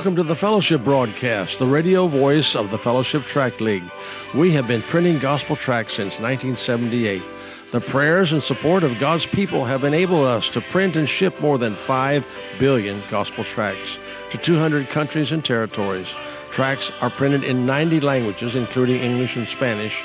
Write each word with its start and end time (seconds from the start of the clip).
welcome 0.00 0.16
to 0.16 0.22
the 0.22 0.34
Fellowship 0.34 0.82
broadcast, 0.82 1.58
the 1.58 1.66
radio 1.66 2.06
voice 2.06 2.56
of 2.56 2.70
the 2.70 2.78
Fellowship 2.78 3.22
Tract 3.24 3.60
League. 3.60 3.84
We 4.34 4.50
have 4.52 4.66
been 4.66 4.80
printing 4.80 5.18
gospel 5.18 5.56
tracts 5.56 5.92
since 5.92 6.18
1978. 6.18 7.22
The 7.70 7.82
prayers 7.82 8.32
and 8.32 8.42
support 8.42 8.82
of 8.82 8.98
God's 8.98 9.26
people 9.26 9.66
have 9.66 9.84
enabled 9.84 10.24
us 10.24 10.48
to 10.50 10.62
print 10.62 10.96
and 10.96 11.06
ship 11.06 11.38
more 11.42 11.58
than 11.58 11.74
5 11.74 12.26
billion 12.58 13.02
gospel 13.10 13.44
tracts 13.44 13.98
to 14.30 14.38
200 14.38 14.88
countries 14.88 15.32
and 15.32 15.44
territories. 15.44 16.08
Tracts 16.50 16.90
are 17.02 17.10
printed 17.10 17.44
in 17.44 17.66
90 17.66 18.00
languages, 18.00 18.54
including 18.54 19.02
English 19.02 19.36
and 19.36 19.46
Spanish, 19.46 20.02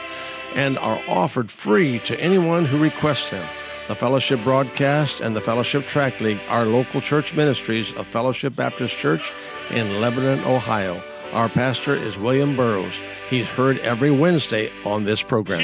and 0.55 0.77
are 0.80 1.02
offered 1.07 1.50
free 1.50 2.00
to 2.00 2.20
anyone 2.20 2.66
who 2.66 2.77
requests 2.77 3.32
them. 3.32 3.48
The 3.88 3.93
Fellowship 3.93 4.43
Broadcast 4.43 5.21
and 5.21 5.36
the 5.36 5.41
Fellowship 5.41 5.86
Tract 5.86 6.19
League 6.19 6.39
are 6.50 6.65
local 6.65 7.01
church 7.01 7.36
ministries 7.36 7.93
of 7.93 8.07
Fellowship 8.07 8.55
Baptist 8.55 8.96
Church 8.96 9.32
in 9.69 10.01
Lebanon, 10.01 10.39
Ohio. 10.39 11.04
Our 11.33 11.50
pastor 11.50 11.93
is 11.93 12.18
William 12.18 12.55
Burroughs. 12.55 12.96
He's 13.29 13.46
heard 13.46 13.77
every 13.79 14.10
Wednesday 14.10 14.71
on 14.86 15.05
this 15.05 15.21
program. 15.21 15.63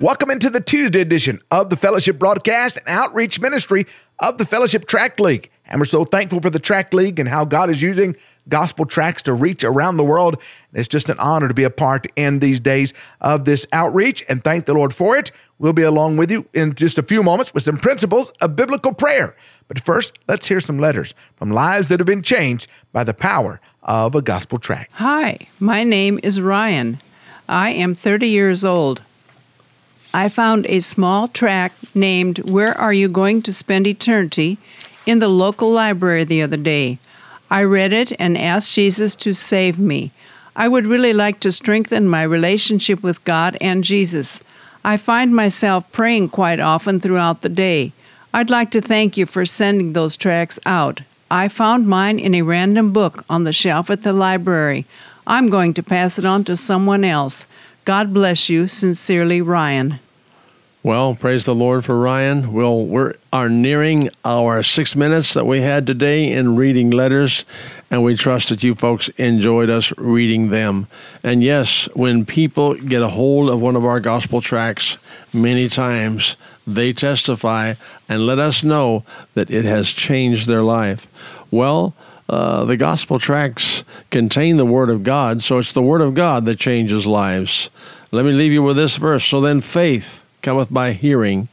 Welcome 0.00 0.30
into 0.30 0.48
the 0.48 0.62
Tuesday 0.64 1.02
edition 1.02 1.42
of 1.50 1.68
the 1.68 1.76
Fellowship 1.76 2.18
Broadcast 2.18 2.78
and 2.78 2.88
Outreach 2.88 3.38
Ministry 3.38 3.86
of 4.18 4.38
the 4.38 4.46
Fellowship 4.46 4.86
Tract 4.86 5.20
League. 5.20 5.50
And 5.66 5.78
we're 5.78 5.86
so 5.86 6.06
thankful 6.06 6.40
for 6.40 6.48
the 6.48 6.58
Tract 6.58 6.94
League 6.94 7.18
and 7.18 7.28
how 7.28 7.44
God 7.44 7.68
is 7.68 7.82
using 7.82 8.16
gospel 8.48 8.86
tracts 8.86 9.22
to 9.22 9.32
reach 9.32 9.64
around 9.64 9.96
the 9.96 10.04
world. 10.04 10.40
It's 10.72 10.88
just 10.88 11.08
an 11.08 11.18
honor 11.18 11.48
to 11.48 11.54
be 11.54 11.64
a 11.64 11.70
part 11.70 12.06
in 12.16 12.40
these 12.40 12.60
days 12.60 12.92
of 13.20 13.44
this 13.44 13.66
outreach 13.72 14.24
and 14.28 14.42
thank 14.42 14.66
the 14.66 14.74
Lord 14.74 14.94
for 14.94 15.16
it. 15.16 15.30
We'll 15.58 15.72
be 15.72 15.82
along 15.82 16.16
with 16.16 16.30
you 16.30 16.46
in 16.52 16.74
just 16.74 16.98
a 16.98 17.02
few 17.02 17.22
moments 17.22 17.54
with 17.54 17.62
some 17.62 17.78
principles 17.78 18.30
of 18.40 18.56
biblical 18.56 18.92
prayer. 18.92 19.36
But 19.68 19.80
first, 19.80 20.18
let's 20.28 20.48
hear 20.48 20.60
some 20.60 20.78
letters 20.78 21.14
from 21.36 21.50
lives 21.50 21.88
that 21.88 22.00
have 22.00 22.06
been 22.06 22.22
changed 22.22 22.68
by 22.92 23.04
the 23.04 23.14
power 23.14 23.60
of 23.82 24.14
a 24.14 24.22
gospel 24.22 24.58
tract. 24.58 24.92
Hi, 24.94 25.38
my 25.60 25.84
name 25.84 26.18
is 26.22 26.40
Ryan. 26.40 27.00
I 27.48 27.70
am 27.70 27.94
30 27.94 28.28
years 28.28 28.64
old. 28.64 29.02
I 30.12 30.28
found 30.28 30.66
a 30.66 30.80
small 30.80 31.28
tract 31.28 31.94
named 31.94 32.38
Where 32.50 32.76
Are 32.78 32.92
You 32.92 33.08
Going 33.08 33.42
to 33.42 33.52
Spend 33.52 33.86
Eternity 33.86 34.58
in 35.06 35.18
the 35.18 35.28
local 35.28 35.70
library 35.70 36.24
the 36.24 36.42
other 36.42 36.56
day. 36.56 36.98
I 37.54 37.62
read 37.62 37.92
it 37.92 38.10
and 38.18 38.36
asked 38.36 38.74
Jesus 38.74 39.14
to 39.14 39.32
save 39.32 39.78
me. 39.78 40.10
I 40.56 40.66
would 40.66 40.88
really 40.88 41.12
like 41.12 41.38
to 41.38 41.52
strengthen 41.52 42.08
my 42.08 42.24
relationship 42.24 43.00
with 43.00 43.24
God 43.24 43.56
and 43.60 43.84
Jesus. 43.84 44.42
I 44.84 44.96
find 44.96 45.36
myself 45.36 45.84
praying 45.92 46.30
quite 46.30 46.58
often 46.58 46.98
throughout 46.98 47.42
the 47.42 47.48
day. 47.48 47.92
I'd 48.32 48.50
like 48.50 48.72
to 48.72 48.80
thank 48.80 49.16
you 49.16 49.24
for 49.24 49.46
sending 49.46 49.92
those 49.92 50.16
tracts 50.16 50.58
out. 50.66 51.02
I 51.30 51.46
found 51.46 51.86
mine 51.86 52.18
in 52.18 52.34
a 52.34 52.42
random 52.42 52.92
book 52.92 53.24
on 53.30 53.44
the 53.44 53.52
shelf 53.52 53.88
at 53.88 54.02
the 54.02 54.12
library. 54.12 54.84
I'm 55.24 55.48
going 55.48 55.74
to 55.74 55.82
pass 55.84 56.18
it 56.18 56.24
on 56.24 56.42
to 56.46 56.56
someone 56.56 57.04
else. 57.04 57.46
God 57.84 58.12
bless 58.12 58.48
you. 58.48 58.66
Sincerely, 58.66 59.40
Ryan. 59.40 60.00
Well, 60.84 61.14
praise 61.14 61.46
the 61.46 61.54
Lord 61.54 61.82
for 61.82 61.98
Ryan. 61.98 62.52
Well, 62.52 62.84
we 62.84 63.12
are 63.32 63.48
nearing 63.48 64.10
our 64.22 64.62
six 64.62 64.94
minutes 64.94 65.32
that 65.32 65.46
we 65.46 65.62
had 65.62 65.86
today 65.86 66.30
in 66.30 66.56
reading 66.56 66.90
letters, 66.90 67.46
and 67.90 68.04
we 68.04 68.16
trust 68.16 68.50
that 68.50 68.62
you 68.62 68.74
folks 68.74 69.08
enjoyed 69.16 69.70
us 69.70 69.96
reading 69.96 70.50
them. 70.50 70.88
And 71.22 71.42
yes, 71.42 71.88
when 71.94 72.26
people 72.26 72.74
get 72.74 73.00
a 73.00 73.08
hold 73.08 73.48
of 73.48 73.62
one 73.62 73.76
of 73.76 73.86
our 73.86 73.98
gospel 73.98 74.42
tracts, 74.42 74.98
many 75.32 75.70
times 75.70 76.36
they 76.66 76.92
testify 76.92 77.76
and 78.06 78.26
let 78.26 78.38
us 78.38 78.62
know 78.62 79.04
that 79.32 79.50
it 79.50 79.64
has 79.64 79.88
changed 79.88 80.46
their 80.46 80.62
life. 80.62 81.06
Well, 81.50 81.94
uh, 82.28 82.66
the 82.66 82.76
gospel 82.76 83.18
tracts 83.18 83.84
contain 84.10 84.58
the 84.58 84.66
Word 84.66 84.90
of 84.90 85.02
God, 85.02 85.42
so 85.42 85.56
it's 85.56 85.72
the 85.72 85.80
Word 85.80 86.02
of 86.02 86.12
God 86.12 86.44
that 86.44 86.58
changes 86.58 87.06
lives. 87.06 87.70
Let 88.10 88.26
me 88.26 88.32
leave 88.32 88.52
you 88.52 88.62
with 88.62 88.76
this 88.76 88.96
verse. 88.96 89.24
So 89.24 89.40
then, 89.40 89.62
faith 89.62 90.20
cometh 90.44 90.72
by 90.72 90.92
hearing, 90.92 91.48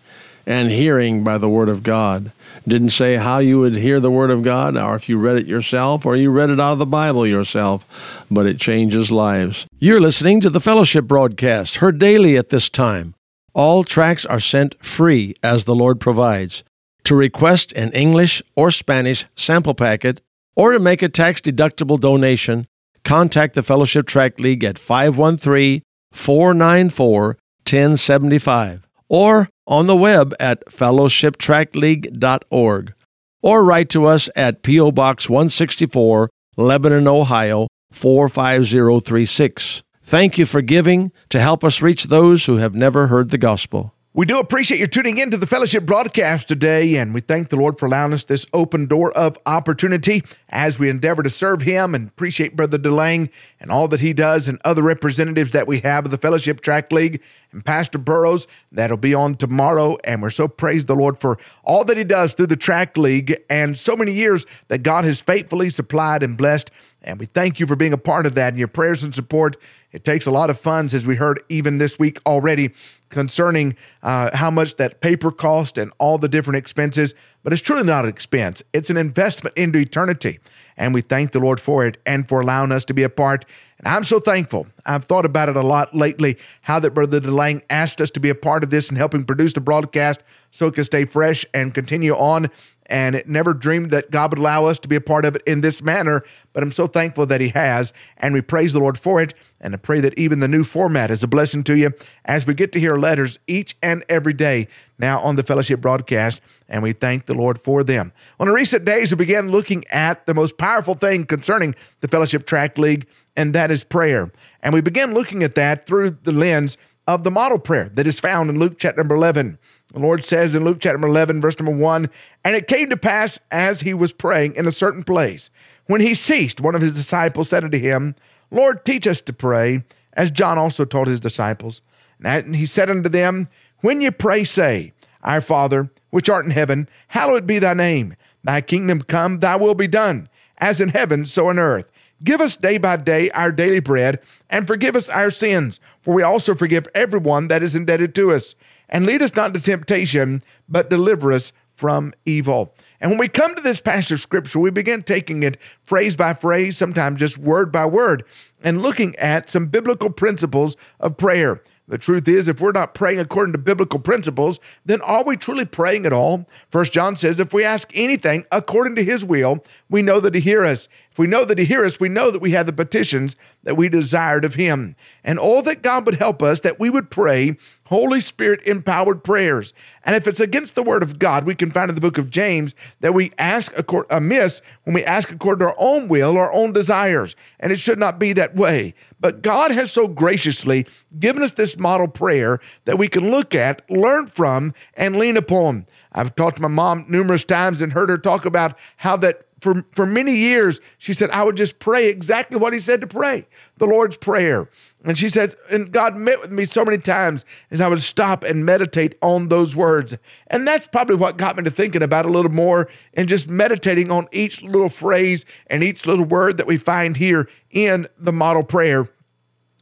and 0.45 0.69
hearing 0.69 1.23
by 1.23 1.37
the 1.37 1.49
word 1.49 1.69
of 1.69 1.81
God. 1.81 2.31
Didn't 2.67 2.89
say 2.89 3.15
how 3.15 3.39
you 3.39 3.59
would 3.61 3.77
hear 3.77 3.99
the 3.99 4.11
word 4.11 4.29
of 4.29 4.43
God, 4.43 4.75
or 4.77 4.95
if 4.95 5.07
you 5.07 5.17
read 5.17 5.37
it 5.37 5.47
yourself, 5.47 6.05
or 6.05 6.15
you 6.15 6.29
read 6.29 6.49
it 6.49 6.59
out 6.59 6.73
of 6.73 6.79
the 6.79 6.85
Bible 6.85 7.25
yourself, 7.25 8.25
but 8.29 8.45
it 8.45 8.59
changes 8.59 9.09
lives. 9.09 9.65
You're 9.79 10.01
listening 10.01 10.41
to 10.41 10.49
the 10.49 10.59
Fellowship 10.59 11.05
broadcast, 11.05 11.77
heard 11.77 11.99
daily 11.99 12.37
at 12.37 12.49
this 12.49 12.69
time. 12.69 13.15
All 13.53 13.83
tracks 13.83 14.25
are 14.25 14.39
sent 14.41 14.75
free 14.83 15.35
as 15.41 15.63
the 15.63 15.75
Lord 15.75 15.99
provides. 15.99 16.63
To 17.05 17.15
request 17.15 17.71
an 17.73 17.91
English 17.93 18.43
or 18.55 18.71
Spanish 18.71 19.25
sample 19.35 19.73
packet, 19.73 20.21
or 20.55 20.73
to 20.73 20.79
make 20.79 21.01
a 21.01 21.09
tax 21.09 21.41
deductible 21.41 21.99
donation, 21.99 22.67
contact 23.05 23.55
the 23.55 23.63
Fellowship 23.63 24.05
Tract 24.05 24.39
League 24.39 24.63
at 24.63 24.77
513 24.77 25.81
494 26.11 27.37
1075 27.65 28.87
or 29.09 29.49
on 29.67 29.87
the 29.87 29.95
web 29.95 30.33
at 30.39 30.65
fellowshiptractleague.org 30.65 32.93
or 33.41 33.63
write 33.63 33.89
to 33.89 34.05
us 34.05 34.29
at 34.35 34.61
P.O. 34.63 34.91
Box 34.91 35.29
164, 35.29 36.29
Lebanon, 36.57 37.07
Ohio 37.07 37.67
45036. 37.91 39.83
Thank 40.03 40.37
you 40.37 40.45
for 40.45 40.61
giving 40.61 41.13
to 41.29 41.39
help 41.39 41.63
us 41.63 41.81
reach 41.81 42.03
those 42.05 42.45
who 42.45 42.57
have 42.57 42.75
never 42.75 43.07
heard 43.07 43.29
the 43.29 43.37
gospel. 43.37 43.93
We 44.13 44.25
do 44.25 44.39
appreciate 44.39 44.81
you 44.81 44.87
tuning 44.87 45.19
in 45.19 45.31
to 45.31 45.37
the 45.37 45.47
fellowship 45.47 45.85
broadcast 45.85 46.49
today, 46.49 46.97
and 46.97 47.13
we 47.13 47.21
thank 47.21 47.47
the 47.47 47.55
Lord 47.55 47.79
for 47.79 47.85
allowing 47.85 48.11
us 48.11 48.25
this 48.25 48.45
open 48.51 48.85
door 48.87 49.13
of 49.13 49.37
opportunity 49.45 50.21
as 50.49 50.77
we 50.77 50.89
endeavor 50.89 51.23
to 51.23 51.29
serve 51.29 51.61
Him 51.61 51.95
and 51.95 52.09
appreciate 52.09 52.57
Brother 52.57 52.77
DeLang 52.77 53.29
and 53.61 53.71
all 53.71 53.87
that 53.87 54.01
he 54.01 54.11
does 54.11 54.49
and 54.49 54.59
other 54.65 54.81
representatives 54.81 55.53
that 55.53 55.65
we 55.65 55.79
have 55.79 56.03
of 56.03 56.11
the 56.11 56.17
Fellowship 56.17 56.59
Tract 56.59 56.91
League 56.91 57.21
and 57.53 57.63
Pastor 57.63 57.97
Burroughs 57.97 58.47
that'll 58.73 58.97
be 58.97 59.13
on 59.13 59.35
tomorrow. 59.35 59.97
And 60.03 60.21
we're 60.21 60.29
so 60.29 60.49
praise 60.49 60.87
the 60.87 60.95
Lord 60.95 61.21
for 61.21 61.37
all 61.63 61.85
that 61.85 61.95
he 61.95 62.03
does 62.03 62.33
through 62.33 62.47
the 62.47 62.57
Tract 62.57 62.97
League 62.97 63.41
and 63.49 63.77
so 63.77 63.95
many 63.95 64.11
years 64.11 64.45
that 64.67 64.79
God 64.83 65.05
has 65.05 65.21
faithfully 65.21 65.69
supplied 65.69 66.21
and 66.21 66.37
blessed. 66.37 66.69
And 67.03 67.19
we 67.19 67.25
thank 67.25 67.59
you 67.59 67.65
for 67.65 67.75
being 67.75 67.93
a 67.93 67.97
part 67.97 68.25
of 68.25 68.35
that 68.35 68.49
and 68.49 68.59
your 68.59 68.67
prayers 68.67 69.01
and 69.03 69.13
support. 69.13 69.57
It 69.91 70.05
takes 70.05 70.25
a 70.25 70.31
lot 70.31 70.49
of 70.49 70.59
funds, 70.59 70.93
as 70.93 71.05
we 71.05 71.15
heard 71.15 71.43
even 71.49 71.77
this 71.77 71.97
week 71.97 72.19
already, 72.25 72.71
concerning 73.09 73.75
uh, 74.03 74.35
how 74.35 74.51
much 74.51 74.75
that 74.75 75.01
paper 75.01 75.31
cost 75.31 75.77
and 75.77 75.91
all 75.97 76.17
the 76.17 76.29
different 76.29 76.57
expenses. 76.57 77.13
But 77.43 77.53
it's 77.53 77.61
truly 77.61 77.83
not 77.83 78.05
an 78.05 78.09
expense, 78.09 78.63
it's 78.71 78.89
an 78.89 78.97
investment 78.97 79.57
into 79.57 79.79
eternity. 79.79 80.39
And 80.77 80.93
we 80.93 81.01
thank 81.01 81.31
the 81.31 81.39
Lord 81.39 81.59
for 81.59 81.85
it 81.85 81.97
and 82.05 82.27
for 82.27 82.41
allowing 82.41 82.71
us 82.71 82.85
to 82.85 82.93
be 82.93 83.03
a 83.03 83.09
part. 83.09 83.45
And 83.79 83.87
I'm 83.87 84.03
so 84.03 84.19
thankful. 84.19 84.67
I've 84.85 85.05
thought 85.05 85.25
about 85.25 85.49
it 85.49 85.55
a 85.55 85.61
lot 85.61 85.93
lately, 85.95 86.37
how 86.61 86.79
that 86.79 86.91
Brother 86.91 87.19
DeLang 87.19 87.61
asked 87.69 87.99
us 87.99 88.11
to 88.11 88.19
be 88.19 88.29
a 88.29 88.35
part 88.35 88.63
of 88.63 88.69
this 88.69 88.89
and 88.89 88.97
helping 88.97 89.25
produce 89.25 89.53
the 89.53 89.61
broadcast 89.61 90.21
so 90.51 90.67
it 90.67 90.75
can 90.75 90.83
stay 90.83 91.05
fresh 91.05 91.45
and 91.53 91.73
continue 91.73 92.13
on 92.13 92.49
and 92.91 93.23
never 93.25 93.53
dreamed 93.53 93.89
that 93.91 94.11
God 94.11 94.31
would 94.31 94.39
allow 94.39 94.65
us 94.65 94.77
to 94.79 94.87
be 94.89 94.97
a 94.97 95.01
part 95.01 95.23
of 95.23 95.37
it 95.37 95.41
in 95.47 95.61
this 95.61 95.81
manner. 95.81 96.23
But 96.51 96.61
I'm 96.61 96.73
so 96.73 96.87
thankful 96.87 97.25
that 97.27 97.39
He 97.39 97.47
has, 97.49 97.93
and 98.17 98.33
we 98.33 98.41
praise 98.41 98.73
the 98.73 98.81
Lord 98.81 98.99
for 98.99 99.21
it. 99.21 99.33
And 99.61 99.73
I 99.73 99.77
pray 99.77 100.01
that 100.01 100.17
even 100.17 100.41
the 100.41 100.49
new 100.49 100.65
format 100.65 101.09
is 101.09 101.23
a 101.23 101.27
blessing 101.27 101.63
to 101.65 101.77
you 101.77 101.93
as 102.25 102.45
we 102.45 102.53
get 102.53 102.73
to 102.73 102.81
hear 102.81 102.97
letters 102.97 103.39
each 103.47 103.77
and 103.81 104.03
every 104.09 104.33
day 104.33 104.67
now 104.99 105.21
on 105.21 105.37
the 105.37 105.43
fellowship 105.43 105.79
broadcast, 105.79 106.41
and 106.67 106.83
we 106.83 106.91
thank 106.91 107.27
the 107.27 107.33
Lord 107.33 107.61
for 107.61 107.81
them. 107.81 108.11
On 108.39 108.47
the 108.47 108.53
recent 108.53 108.83
days, 108.83 109.11
we 109.11 109.17
began 109.17 109.51
looking 109.51 109.85
at 109.89 110.25
the 110.25 110.33
most 110.33 110.57
powerful 110.57 110.95
thing 110.95 111.25
concerning 111.25 111.75
the 112.01 112.09
Fellowship 112.09 112.45
Tract 112.45 112.77
League, 112.77 113.07
and 113.37 113.55
that 113.55 113.71
is 113.71 113.85
prayer. 113.85 114.31
And 114.61 114.73
we 114.73 114.81
began 114.81 115.13
looking 115.13 115.43
at 115.43 115.55
that 115.55 115.85
through 115.85 116.17
the 116.23 116.33
lens 116.33 116.77
of 117.07 117.23
the 117.23 117.31
model 117.31 117.59
prayer 117.59 117.89
that 117.93 118.07
is 118.07 118.19
found 118.19 118.49
in 118.49 118.59
Luke 118.59 118.75
chapter 118.77 119.01
number 119.01 119.15
11. 119.15 119.57
The 119.93 119.99
Lord 119.99 120.23
says 120.23 120.55
in 120.55 120.63
Luke 120.63 120.77
chapter 120.79 120.97
number 120.97 121.07
11, 121.07 121.41
verse 121.41 121.59
number 121.59 121.75
1 121.75 122.09
And 122.43 122.55
it 122.55 122.67
came 122.67 122.89
to 122.89 122.97
pass 122.97 123.39
as 123.51 123.81
he 123.81 123.93
was 123.93 124.13
praying 124.13 124.55
in 124.55 124.67
a 124.67 124.71
certain 124.71 125.03
place, 125.03 125.49
when 125.87 126.01
he 126.01 126.13
ceased, 126.13 126.61
one 126.61 126.75
of 126.75 126.81
his 126.81 126.93
disciples 126.93 127.49
said 127.49 127.63
unto 127.63 127.77
him, 127.77 128.15
Lord, 128.49 128.85
teach 128.85 129.07
us 129.07 129.21
to 129.21 129.33
pray, 129.33 129.83
as 130.13 130.31
John 130.31 130.57
also 130.57 130.85
taught 130.85 131.07
his 131.07 131.19
disciples. 131.19 131.81
And 132.23 132.55
he 132.55 132.65
said 132.65 132.89
unto 132.89 133.09
them, 133.09 133.49
When 133.79 134.01
ye 134.01 134.11
pray, 134.11 134.43
say, 134.43 134.93
Our 135.23 135.41
Father, 135.41 135.89
which 136.09 136.29
art 136.29 136.45
in 136.45 136.51
heaven, 136.51 136.87
hallowed 137.09 137.47
be 137.47 137.59
thy 137.59 137.73
name. 137.73 138.15
Thy 138.43 138.61
kingdom 138.61 139.01
come, 139.01 139.39
thy 139.39 139.55
will 139.55 139.75
be 139.75 139.87
done, 139.87 140.29
as 140.57 140.81
in 140.81 140.89
heaven, 140.89 141.25
so 141.25 141.47
on 141.47 141.59
earth. 141.59 141.85
Give 142.23 142.41
us 142.41 142.55
day 142.55 142.77
by 142.77 142.97
day 142.97 143.29
our 143.31 143.51
daily 143.51 143.79
bread, 143.79 144.19
and 144.49 144.67
forgive 144.67 144.95
us 144.95 145.09
our 145.09 145.31
sins, 145.31 145.79
for 146.01 146.13
we 146.13 146.23
also 146.23 146.53
forgive 146.53 146.87
everyone 146.93 147.47
that 147.47 147.63
is 147.63 147.75
indebted 147.75 148.13
to 148.15 148.31
us. 148.31 148.55
And 148.89 149.05
lead 149.05 149.21
us 149.21 149.35
not 149.35 149.47
into 149.47 149.61
temptation, 149.61 150.43
but 150.67 150.89
deliver 150.89 151.31
us 151.31 151.51
from 151.75 152.13
evil. 152.25 152.75
And 152.99 153.09
when 153.09 153.19
we 153.19 153.27
come 153.27 153.55
to 153.55 153.61
this 153.61 153.81
passage 153.81 154.11
of 154.11 154.21
scripture, 154.21 154.59
we 154.59 154.69
begin 154.69 155.01
taking 155.01 155.41
it 155.41 155.57
phrase 155.81 156.15
by 156.15 156.35
phrase, 156.35 156.77
sometimes 156.77 157.19
just 157.19 157.39
word 157.39 157.71
by 157.71 157.87
word, 157.87 158.23
and 158.63 158.83
looking 158.83 159.15
at 159.15 159.49
some 159.49 159.67
biblical 159.67 160.11
principles 160.11 160.75
of 160.99 161.17
prayer. 161.17 161.63
The 161.87 161.97
truth 161.97 162.27
is, 162.27 162.47
if 162.47 162.61
we're 162.61 162.71
not 162.71 162.93
praying 162.93 163.19
according 163.19 163.51
to 163.53 163.57
biblical 163.57 163.99
principles, 163.99 164.59
then 164.85 165.01
are 165.01 165.25
we 165.25 165.35
truly 165.35 165.65
praying 165.65 166.05
at 166.05 166.13
all? 166.13 166.47
First 166.69 166.93
John 166.93 167.15
says, 167.15 167.39
if 167.39 167.53
we 167.53 167.65
ask 167.65 167.91
anything 167.93 168.45
according 168.51 168.95
to 168.95 169.03
his 169.03 169.25
will, 169.25 169.65
we 169.89 170.01
know 170.01 170.19
that 170.21 170.35
he 170.35 170.39
hears 170.39 170.67
us. 170.67 170.87
If 171.11 171.19
we 171.19 171.27
know 171.27 171.43
that 171.43 171.57
he 171.57 171.65
hears 171.65 171.95
us, 171.95 171.99
we 171.99 172.07
know 172.07 172.31
that 172.31 172.41
we 172.41 172.51
have 172.51 172.65
the 172.65 172.71
petitions 172.73 173.35
that 173.63 173.75
we 173.75 173.89
desired 173.89 174.45
of 174.45 174.55
him. 174.55 174.95
And 175.25 175.37
all 175.37 175.61
that 175.63 175.81
God 175.81 176.05
would 176.05 176.15
help 176.15 176.41
us, 176.41 176.61
that 176.61 176.79
we 176.79 176.89
would 176.89 177.11
pray 177.11 177.57
Holy 177.85 178.21
Spirit 178.21 178.61
empowered 178.65 179.21
prayers. 179.21 179.73
And 180.05 180.15
if 180.15 180.25
it's 180.25 180.39
against 180.39 180.75
the 180.75 180.83
word 180.83 181.03
of 181.03 181.19
God, 181.19 181.43
we 181.43 181.53
can 181.53 181.69
find 181.69 181.89
in 181.89 181.95
the 181.95 182.01
book 182.01 182.17
of 182.17 182.29
James 182.29 182.73
that 183.01 183.13
we 183.13 183.33
ask 183.37 183.73
amiss 184.09 184.61
when 184.85 184.93
we 184.93 185.03
ask 185.03 185.29
according 185.29 185.67
to 185.67 185.73
our 185.73 185.75
own 185.77 186.07
will, 186.07 186.37
our 186.37 186.53
own 186.53 186.71
desires. 186.71 187.35
And 187.59 187.73
it 187.73 187.79
should 187.79 187.99
not 187.99 188.17
be 188.17 188.31
that 188.31 188.55
way. 188.55 188.93
But 189.19 189.41
God 189.41 189.71
has 189.71 189.91
so 189.91 190.07
graciously 190.07 190.87
given 191.19 191.43
us 191.43 191.51
this 191.51 191.77
model 191.77 192.07
prayer 192.07 192.61
that 192.85 192.97
we 192.97 193.09
can 193.09 193.29
look 193.29 193.53
at, 193.53 193.81
learn 193.91 194.27
from, 194.27 194.73
and 194.93 195.17
lean 195.17 195.35
upon. 195.35 195.85
I've 196.13 196.35
talked 196.35 196.55
to 196.55 196.61
my 196.61 196.69
mom 196.69 197.05
numerous 197.09 197.43
times 197.43 197.81
and 197.81 197.91
heard 197.91 198.07
her 198.07 198.17
talk 198.17 198.45
about 198.45 198.77
how 198.95 199.17
that 199.17 199.45
for, 199.61 199.85
for 199.93 200.05
many 200.05 200.35
years, 200.35 200.81
she 200.97 201.13
said, 201.13 201.29
I 201.29 201.43
would 201.43 201.55
just 201.55 201.79
pray 201.79 202.07
exactly 202.07 202.57
what 202.57 202.73
he 202.73 202.79
said 202.79 202.99
to 203.01 203.07
pray 203.07 203.47
the 203.77 203.85
Lord's 203.85 204.17
Prayer. 204.17 204.69
And 205.03 205.17
she 205.17 205.29
says, 205.29 205.55
and 205.69 205.91
God 205.91 206.15
met 206.15 206.41
with 206.41 206.51
me 206.51 206.65
so 206.65 206.83
many 206.83 206.97
times 206.97 207.45
as 207.69 207.79
I 207.79 207.87
would 207.87 208.01
stop 208.01 208.43
and 208.43 208.65
meditate 208.65 209.15
on 209.21 209.47
those 209.47 209.75
words. 209.75 210.17
And 210.47 210.67
that's 210.67 210.87
probably 210.87 211.15
what 211.15 211.37
got 211.37 211.55
me 211.55 211.63
to 211.63 211.71
thinking 211.71 212.03
about 212.03 212.25
a 212.25 212.29
little 212.29 212.51
more 212.51 212.89
and 213.13 213.29
just 213.29 213.49
meditating 213.49 214.11
on 214.11 214.27
each 214.31 214.61
little 214.61 214.89
phrase 214.89 215.45
and 215.67 215.83
each 215.83 216.05
little 216.05 216.25
word 216.25 216.57
that 216.57 216.67
we 216.67 216.77
find 216.77 217.17
here 217.17 217.47
in 217.71 218.07
the 218.19 218.33
model 218.33 218.63
prayer 218.63 219.09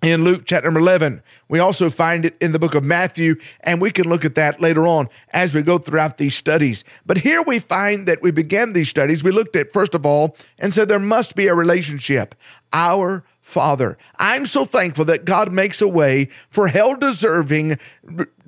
in 0.01 0.23
Luke 0.23 0.43
chapter 0.45 0.67
number 0.67 0.79
11. 0.79 1.21
We 1.49 1.59
also 1.59 1.89
find 1.89 2.25
it 2.25 2.37
in 2.39 2.51
the 2.51 2.59
book 2.59 2.75
of 2.75 2.83
Matthew, 2.83 3.35
and 3.61 3.81
we 3.81 3.91
can 3.91 4.07
look 4.07 4.23
at 4.23 4.35
that 4.35 4.61
later 4.61 4.87
on 4.87 5.09
as 5.31 5.53
we 5.53 5.61
go 5.61 5.77
throughout 5.77 6.17
these 6.17 6.35
studies. 6.35 6.83
But 7.05 7.17
here 7.17 7.41
we 7.41 7.59
find 7.59 8.07
that 8.07 8.21
we 8.21 8.31
began 8.31 8.73
these 8.73 8.89
studies. 8.89 9.23
We 9.23 9.31
looked 9.31 9.55
at, 9.55 9.73
first 9.73 9.95
of 9.95 10.05
all, 10.05 10.37
and 10.57 10.73
said 10.73 10.87
there 10.87 10.99
must 10.99 11.35
be 11.35 11.47
a 11.47 11.55
relationship. 11.55 12.35
Our 12.71 13.23
Father. 13.49 13.97
I'm 14.19 14.45
so 14.45 14.63
thankful 14.63 15.05
that 15.05 15.25
God 15.25 15.51
makes 15.51 15.81
a 15.81 15.87
way 15.87 16.29
for 16.51 16.67
hell 16.67 16.95
deserving 16.95 17.79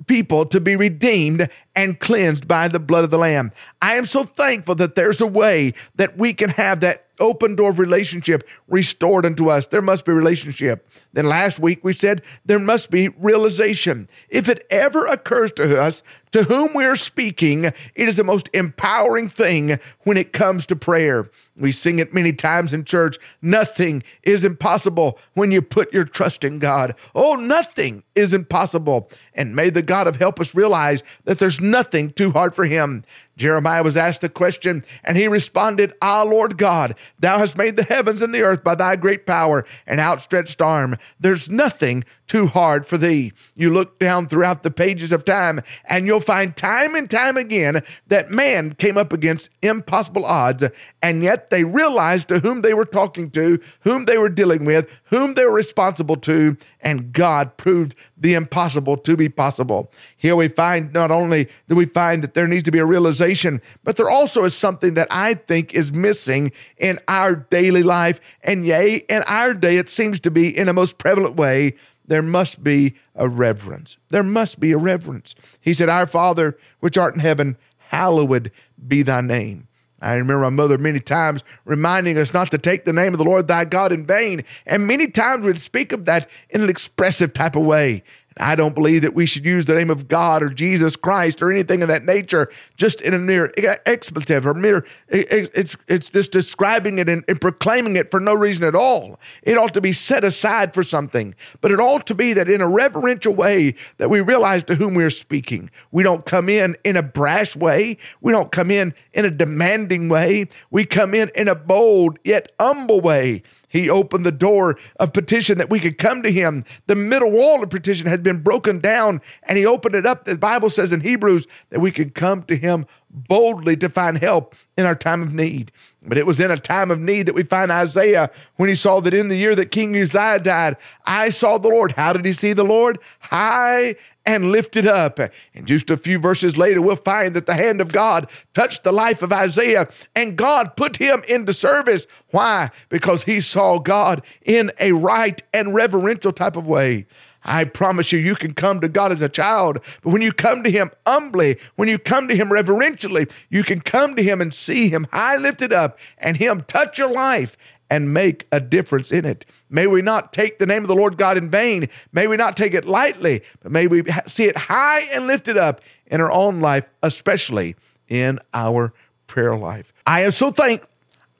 people 0.06 0.46
to 0.46 0.60
be 0.60 0.76
redeemed 0.76 1.50
and 1.74 1.98
cleansed 1.98 2.46
by 2.46 2.68
the 2.68 2.78
blood 2.78 3.02
of 3.02 3.10
the 3.10 3.18
Lamb. 3.18 3.50
I 3.80 3.96
am 3.96 4.04
so 4.04 4.22
thankful 4.22 4.76
that 4.76 4.94
there's 4.94 5.20
a 5.20 5.26
way 5.26 5.74
that 5.96 6.16
we 6.16 6.32
can 6.32 6.50
have 6.50 6.80
that 6.80 7.11
open 7.22 7.54
door 7.54 7.70
of 7.70 7.78
relationship 7.78 8.46
restored 8.68 9.24
unto 9.24 9.48
us. 9.48 9.68
There 9.68 9.80
must 9.80 10.04
be 10.04 10.12
relationship. 10.12 10.88
Then 11.12 11.26
last 11.26 11.58
week 11.58 11.82
we 11.82 11.92
said 11.92 12.22
there 12.44 12.58
must 12.58 12.90
be 12.90 13.08
realization. 13.08 14.08
If 14.28 14.48
it 14.48 14.66
ever 14.70 15.06
occurs 15.06 15.52
to 15.52 15.80
us 15.80 16.02
to 16.32 16.44
whom 16.44 16.74
we 16.74 16.84
are 16.84 16.96
speaking, 16.96 17.66
it 17.66 17.74
is 17.94 18.16
the 18.16 18.24
most 18.24 18.48
empowering 18.52 19.28
thing 19.28 19.78
when 20.00 20.16
it 20.16 20.32
comes 20.32 20.66
to 20.66 20.76
prayer. 20.76 21.30
We 21.56 21.72
sing 21.72 21.98
it 21.98 22.14
many 22.14 22.32
times 22.32 22.72
in 22.72 22.84
church. 22.84 23.18
Nothing 23.42 24.02
is 24.22 24.44
impossible 24.44 25.18
when 25.34 25.52
you 25.52 25.62
put 25.62 25.92
your 25.92 26.04
trust 26.04 26.44
in 26.44 26.58
God. 26.58 26.94
Oh, 27.14 27.34
nothing 27.34 28.02
is 28.14 28.32
impossible. 28.32 29.10
And 29.34 29.54
may 29.54 29.70
the 29.70 29.82
God 29.82 30.06
of 30.06 30.16
help 30.16 30.40
us 30.40 30.54
realize 30.54 31.02
that 31.24 31.38
there's 31.38 31.60
nothing 31.60 32.10
too 32.12 32.30
hard 32.30 32.54
for 32.54 32.64
him. 32.64 33.04
Jeremiah 33.36 33.82
was 33.82 33.96
asked 33.96 34.20
the 34.20 34.28
question, 34.28 34.84
and 35.04 35.16
he 35.16 35.26
responded, 35.26 35.94
Ah, 36.02 36.22
Lord 36.22 36.58
God, 36.58 36.94
thou 37.18 37.38
hast 37.38 37.56
made 37.56 37.76
the 37.76 37.84
heavens 37.84 38.22
and 38.22 38.34
the 38.34 38.42
earth 38.42 38.62
by 38.62 38.74
thy 38.74 38.96
great 38.96 39.26
power 39.26 39.66
and 39.86 40.00
outstretched 40.00 40.60
arm. 40.60 40.96
There's 41.18 41.50
nothing 41.50 42.04
too 42.32 42.46
hard 42.46 42.86
for 42.86 42.96
thee. 42.96 43.30
You 43.56 43.68
look 43.74 43.98
down 43.98 44.26
throughout 44.26 44.62
the 44.62 44.70
pages 44.70 45.12
of 45.12 45.22
time, 45.22 45.60
and 45.84 46.06
you'll 46.06 46.20
find 46.20 46.56
time 46.56 46.94
and 46.94 47.10
time 47.10 47.36
again 47.36 47.82
that 48.06 48.30
man 48.30 48.72
came 48.72 48.96
up 48.96 49.12
against 49.12 49.50
impossible 49.60 50.24
odds, 50.24 50.64
and 51.02 51.22
yet 51.22 51.50
they 51.50 51.64
realized 51.64 52.28
to 52.28 52.38
whom 52.38 52.62
they 52.62 52.72
were 52.72 52.86
talking 52.86 53.30
to, 53.32 53.60
whom 53.80 54.06
they 54.06 54.16
were 54.16 54.30
dealing 54.30 54.64
with, 54.64 54.88
whom 55.04 55.34
they 55.34 55.44
were 55.44 55.52
responsible 55.52 56.16
to, 56.16 56.56
and 56.80 57.12
God 57.12 57.54
proved 57.58 57.94
the 58.16 58.32
impossible 58.32 58.96
to 58.96 59.14
be 59.14 59.28
possible. 59.28 59.92
Here 60.16 60.34
we 60.34 60.48
find 60.48 60.90
not 60.90 61.10
only 61.10 61.50
do 61.68 61.74
we 61.74 61.84
find 61.84 62.24
that 62.24 62.32
there 62.32 62.46
needs 62.46 62.62
to 62.62 62.70
be 62.70 62.78
a 62.78 62.86
realization, 62.86 63.60
but 63.84 63.96
there 63.98 64.08
also 64.08 64.44
is 64.44 64.56
something 64.56 64.94
that 64.94 65.08
I 65.10 65.34
think 65.34 65.74
is 65.74 65.92
missing 65.92 66.52
in 66.78 66.98
our 67.08 67.34
daily 67.34 67.82
life. 67.82 68.20
And 68.42 68.64
yea, 68.64 69.04
in 69.10 69.22
our 69.26 69.52
day, 69.52 69.76
it 69.76 69.90
seems 69.90 70.18
to 70.20 70.30
be 70.30 70.56
in 70.56 70.70
a 70.70 70.72
most 70.72 70.96
prevalent 70.96 71.36
way. 71.36 71.74
There 72.06 72.22
must 72.22 72.62
be 72.62 72.94
a 73.14 73.28
reverence. 73.28 73.96
There 74.10 74.22
must 74.22 74.60
be 74.60 74.72
a 74.72 74.78
reverence. 74.78 75.34
He 75.60 75.74
said, 75.74 75.88
Our 75.88 76.06
Father, 76.06 76.58
which 76.80 76.98
art 76.98 77.14
in 77.14 77.20
heaven, 77.20 77.56
hallowed 77.76 78.50
be 78.86 79.02
thy 79.02 79.20
name. 79.20 79.68
I 80.02 80.14
remember 80.14 80.42
my 80.42 80.50
mother 80.50 80.78
many 80.78 80.98
times 80.98 81.44
reminding 81.64 82.18
us 82.18 82.34
not 82.34 82.50
to 82.50 82.58
take 82.58 82.84
the 82.84 82.92
name 82.92 83.14
of 83.14 83.18
the 83.18 83.24
Lord 83.24 83.46
thy 83.46 83.64
God 83.64 83.92
in 83.92 84.04
vain. 84.04 84.44
And 84.66 84.86
many 84.86 85.06
times 85.06 85.44
we'd 85.44 85.60
speak 85.60 85.92
of 85.92 86.06
that 86.06 86.28
in 86.50 86.60
an 86.60 86.68
expressive 86.68 87.32
type 87.32 87.54
of 87.54 87.62
way. 87.62 88.02
I 88.38 88.54
don't 88.54 88.74
believe 88.74 89.02
that 89.02 89.14
we 89.14 89.26
should 89.26 89.44
use 89.44 89.66
the 89.66 89.74
name 89.74 89.90
of 89.90 90.08
God 90.08 90.42
or 90.42 90.48
Jesus 90.48 90.96
Christ 90.96 91.42
or 91.42 91.50
anything 91.50 91.82
of 91.82 91.88
that 91.88 92.04
nature 92.04 92.50
just 92.76 93.00
in 93.00 93.14
a 93.14 93.18
mere 93.18 93.52
expletive 93.56 94.46
or 94.46 94.54
mere, 94.54 94.84
it's, 95.08 95.76
it's 95.88 96.08
just 96.08 96.32
describing 96.32 96.98
it 96.98 97.08
and, 97.08 97.24
and, 97.28 97.40
proclaiming 97.40 97.96
it 97.96 98.10
for 98.10 98.20
no 98.20 98.34
reason 98.34 98.64
at 98.64 98.74
all. 98.74 99.18
It 99.42 99.58
ought 99.58 99.74
to 99.74 99.80
be 99.80 99.92
set 99.92 100.24
aside 100.24 100.74
for 100.74 100.82
something, 100.82 101.34
but 101.60 101.70
it 101.70 101.80
ought 101.80 102.06
to 102.06 102.14
be 102.14 102.32
that 102.34 102.48
in 102.48 102.60
a 102.60 102.68
reverential 102.68 103.34
way 103.34 103.74
that 103.98 104.10
we 104.10 104.20
realize 104.20 104.62
to 104.64 104.74
whom 104.74 104.94
we're 104.94 105.10
speaking. 105.10 105.70
We 105.90 106.02
don't 106.02 106.24
come 106.24 106.48
in 106.48 106.76
in 106.84 106.96
a 106.96 107.02
brash 107.02 107.56
way. 107.56 107.98
We 108.20 108.32
don't 108.32 108.52
come 108.52 108.70
in 108.70 108.94
in 109.12 109.24
a 109.24 109.30
demanding 109.30 110.08
way. 110.08 110.48
We 110.70 110.84
come 110.84 111.14
in 111.14 111.30
in 111.34 111.48
a 111.48 111.54
bold 111.54 112.18
yet 112.24 112.52
humble 112.60 113.00
way 113.00 113.42
he 113.72 113.88
opened 113.88 114.26
the 114.26 114.30
door 114.30 114.76
of 115.00 115.14
petition 115.14 115.56
that 115.56 115.70
we 115.70 115.80
could 115.80 115.96
come 115.96 116.22
to 116.22 116.30
him. 116.30 116.64
The 116.86 116.94
middle 116.94 117.30
wall 117.30 117.62
of 117.62 117.70
petition 117.70 118.06
had 118.06 118.22
been 118.22 118.42
broken 118.42 118.80
down, 118.80 119.22
and 119.44 119.56
he 119.56 119.64
opened 119.64 119.94
it 119.94 120.04
up. 120.04 120.26
The 120.26 120.36
Bible 120.36 120.68
says 120.68 120.92
in 120.92 121.00
Hebrews 121.00 121.46
that 121.70 121.80
we 121.80 121.90
could 121.90 122.14
come 122.14 122.42
to 122.44 122.56
him 122.56 122.86
boldly 123.12 123.76
to 123.76 123.88
find 123.88 124.18
help 124.18 124.54
in 124.76 124.86
our 124.86 124.94
time 124.94 125.22
of 125.22 125.34
need. 125.34 125.70
But 126.02 126.18
it 126.18 126.26
was 126.26 126.40
in 126.40 126.50
a 126.50 126.56
time 126.56 126.90
of 126.90 126.98
need 126.98 127.26
that 127.26 127.34
we 127.34 127.42
find 127.44 127.70
Isaiah 127.70 128.30
when 128.56 128.68
he 128.68 128.74
saw 128.74 129.00
that 129.00 129.14
in 129.14 129.28
the 129.28 129.36
year 129.36 129.54
that 129.54 129.70
King 129.70 129.96
Uzziah 129.96 130.40
died, 130.40 130.76
I 131.04 131.28
saw 131.28 131.58
the 131.58 131.68
Lord. 131.68 131.92
How 131.92 132.12
did 132.12 132.24
he 132.24 132.32
see 132.32 132.52
the 132.52 132.64
Lord? 132.64 132.98
High 133.20 133.94
and 134.24 134.50
lifted 134.50 134.86
up. 134.86 135.18
And 135.54 135.66
just 135.66 135.90
a 135.90 135.96
few 135.96 136.18
verses 136.18 136.56
later, 136.56 136.80
we'll 136.80 136.96
find 136.96 137.34
that 137.34 137.46
the 137.46 137.54
hand 137.54 137.80
of 137.80 137.92
God 137.92 138.30
touched 138.54 138.84
the 138.84 138.92
life 138.92 139.22
of 139.22 139.32
Isaiah 139.32 139.88
and 140.14 140.36
God 140.36 140.76
put 140.76 140.96
him 140.96 141.22
into 141.28 141.52
service. 141.52 142.06
Why? 142.30 142.70
Because 142.88 143.24
he 143.24 143.40
saw 143.40 143.78
God 143.78 144.22
in 144.42 144.72
a 144.80 144.92
right 144.92 145.42
and 145.52 145.74
reverential 145.74 146.32
type 146.32 146.56
of 146.56 146.66
way. 146.66 147.06
I 147.44 147.64
promise 147.64 148.12
you, 148.12 148.18
you 148.18 148.34
can 148.34 148.54
come 148.54 148.80
to 148.80 148.88
God 148.88 149.12
as 149.12 149.20
a 149.20 149.28
child, 149.28 149.80
but 150.02 150.10
when 150.10 150.22
you 150.22 150.32
come 150.32 150.62
to 150.62 150.70
Him 150.70 150.90
humbly, 151.06 151.58
when 151.76 151.88
you 151.88 151.98
come 151.98 152.28
to 152.28 152.36
Him 152.36 152.52
reverentially, 152.52 153.26
you 153.50 153.64
can 153.64 153.80
come 153.80 154.16
to 154.16 154.22
Him 154.22 154.40
and 154.40 154.54
see 154.54 154.88
Him 154.88 155.06
high 155.12 155.36
lifted 155.36 155.72
up 155.72 155.98
and 156.18 156.36
Him 156.36 156.62
touch 156.68 156.98
your 156.98 157.10
life 157.10 157.56
and 157.90 158.14
make 158.14 158.46
a 158.50 158.58
difference 158.58 159.12
in 159.12 159.26
it. 159.26 159.44
May 159.68 159.86
we 159.86 160.00
not 160.00 160.32
take 160.32 160.58
the 160.58 160.64
name 160.64 160.82
of 160.82 160.88
the 160.88 160.94
Lord 160.94 161.18
God 161.18 161.36
in 161.36 161.50
vain. 161.50 161.90
May 162.12 162.26
we 162.26 162.38
not 162.38 162.56
take 162.56 162.72
it 162.72 162.86
lightly, 162.86 163.42
but 163.60 163.70
may 163.70 163.86
we 163.86 164.02
see 164.26 164.44
it 164.44 164.56
high 164.56 165.00
and 165.12 165.26
lifted 165.26 165.58
up 165.58 165.82
in 166.06 166.20
our 166.20 166.32
own 166.32 166.60
life, 166.60 166.84
especially 167.02 167.76
in 168.08 168.38
our 168.54 168.94
prayer 169.26 169.56
life. 169.56 169.92
I 170.06 170.22
am 170.22 170.30
so 170.30 170.50
thankful. 170.50 170.88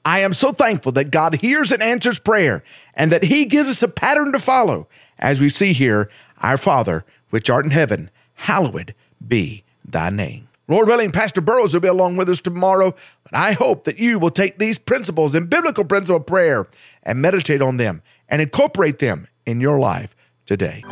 I 0.05 0.19
am 0.19 0.33
so 0.33 0.51
thankful 0.51 0.91
that 0.93 1.11
God 1.11 1.35
hears 1.35 1.71
and 1.71 1.81
answers 1.81 2.19
prayer 2.19 2.63
and 2.93 3.11
that 3.11 3.23
He 3.23 3.45
gives 3.45 3.69
us 3.69 3.81
a 3.81 3.87
pattern 3.87 4.31
to 4.33 4.39
follow. 4.39 4.87
As 5.19 5.39
we 5.39 5.49
see 5.49 5.73
here, 5.73 6.09
our 6.41 6.57
Father, 6.57 7.05
which 7.29 7.49
art 7.49 7.65
in 7.65 7.71
heaven, 7.71 8.09
hallowed 8.35 8.93
be 9.25 9.63
thy 9.85 10.09
name. 10.09 10.47
Lord 10.67 10.87
willing, 10.87 11.11
Pastor 11.11 11.41
Burrows 11.41 11.73
will 11.73 11.81
be 11.81 11.87
along 11.87 12.15
with 12.15 12.29
us 12.29 12.39
tomorrow. 12.39 12.95
But 13.23 13.35
I 13.35 13.51
hope 13.51 13.83
that 13.83 13.99
you 13.99 14.17
will 14.17 14.29
take 14.29 14.57
these 14.57 14.79
principles 14.79 15.35
and 15.35 15.49
biblical 15.49 15.83
principle 15.83 16.17
of 16.17 16.25
prayer 16.25 16.67
and 17.03 17.21
meditate 17.21 17.61
on 17.61 17.77
them 17.77 18.01
and 18.29 18.41
incorporate 18.41 18.99
them 18.99 19.27
in 19.45 19.59
your 19.59 19.77
life 19.79 20.15
today. 20.45 20.83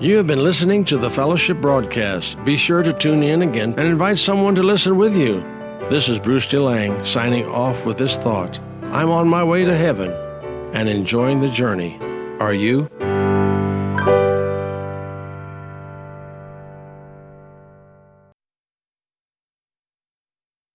You 0.00 0.16
have 0.16 0.26
been 0.26 0.42
listening 0.42 0.84
to 0.86 0.98
the 0.98 1.10
Fellowship 1.10 1.60
broadcast. 1.60 2.42
Be 2.44 2.56
sure 2.56 2.82
to 2.82 2.92
tune 2.92 3.22
in 3.22 3.42
again 3.42 3.70
and 3.78 3.88
invite 3.88 4.18
someone 4.18 4.54
to 4.56 4.62
listen 4.62 4.98
with 4.98 5.16
you. 5.16 5.40
This 5.88 6.08
is 6.08 6.18
Bruce 6.18 6.46
DeLang 6.46 7.06
signing 7.06 7.46
off 7.46 7.86
with 7.86 7.98
this 7.98 8.16
thought 8.16 8.60
I'm 8.82 9.10
on 9.10 9.28
my 9.28 9.42
way 9.42 9.64
to 9.64 9.76
heaven 9.76 10.21
and 10.72 10.88
enjoying 10.88 11.40
the 11.40 11.48
journey. 11.48 11.98
Are 12.40 12.54
you? 12.54 12.88